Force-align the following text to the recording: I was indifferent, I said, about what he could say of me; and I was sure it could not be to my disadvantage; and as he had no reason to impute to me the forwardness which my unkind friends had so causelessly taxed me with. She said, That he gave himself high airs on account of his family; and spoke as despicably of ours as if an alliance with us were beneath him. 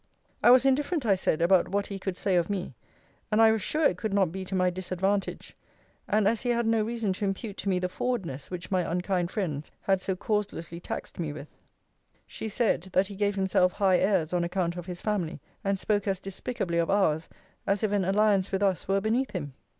I 0.41 0.49
was 0.49 0.65
indifferent, 0.65 1.05
I 1.05 1.13
said, 1.13 1.43
about 1.43 1.67
what 1.67 1.85
he 1.85 1.99
could 1.99 2.17
say 2.17 2.35
of 2.35 2.49
me; 2.49 2.73
and 3.31 3.39
I 3.39 3.51
was 3.51 3.61
sure 3.61 3.83
it 3.85 3.99
could 3.99 4.15
not 4.15 4.31
be 4.31 4.43
to 4.45 4.55
my 4.55 4.71
disadvantage; 4.71 5.55
and 6.07 6.27
as 6.27 6.41
he 6.41 6.49
had 6.49 6.65
no 6.65 6.81
reason 6.81 7.13
to 7.13 7.25
impute 7.25 7.55
to 7.57 7.69
me 7.69 7.77
the 7.77 7.87
forwardness 7.87 8.49
which 8.49 8.71
my 8.71 8.81
unkind 8.81 9.29
friends 9.29 9.71
had 9.81 10.01
so 10.01 10.15
causelessly 10.15 10.79
taxed 10.81 11.19
me 11.19 11.31
with. 11.31 11.49
She 12.25 12.49
said, 12.49 12.81
That 12.93 13.09
he 13.09 13.15
gave 13.15 13.35
himself 13.35 13.73
high 13.73 13.99
airs 13.99 14.33
on 14.33 14.43
account 14.43 14.75
of 14.75 14.87
his 14.87 15.01
family; 15.01 15.39
and 15.63 15.77
spoke 15.77 16.07
as 16.07 16.19
despicably 16.19 16.79
of 16.79 16.89
ours 16.89 17.29
as 17.67 17.83
if 17.83 17.91
an 17.91 18.03
alliance 18.03 18.51
with 18.51 18.63
us 18.63 18.87
were 18.87 19.01
beneath 19.01 19.29
him. 19.35 19.53